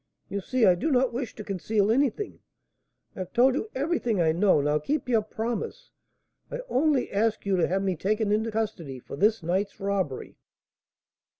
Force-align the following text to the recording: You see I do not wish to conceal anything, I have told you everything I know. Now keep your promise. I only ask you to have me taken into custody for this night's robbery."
You 0.29 0.41
see 0.41 0.65
I 0.65 0.73
do 0.73 0.89
not 0.89 1.13
wish 1.13 1.35
to 1.35 1.43
conceal 1.43 1.91
anything, 1.91 2.39
I 3.15 3.19
have 3.19 3.33
told 3.33 3.53
you 3.53 3.69
everything 3.75 4.19
I 4.19 4.31
know. 4.31 4.59
Now 4.59 4.79
keep 4.79 5.07
your 5.07 5.21
promise. 5.21 5.91
I 6.49 6.61
only 6.69 7.11
ask 7.11 7.45
you 7.45 7.55
to 7.57 7.67
have 7.67 7.83
me 7.83 7.95
taken 7.95 8.31
into 8.31 8.49
custody 8.49 8.97
for 8.97 9.15
this 9.15 9.43
night's 9.43 9.79
robbery." 9.79 10.37